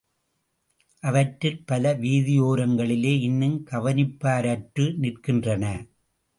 அவற்றில் 1.03 1.59
பல 1.65 1.93
வீதியோரங்களிலே 1.93 3.13
இன்னும் 3.21 3.67
கவனிப்பாரற்று 3.71 4.87
நிற்கின்றன. 4.97 5.65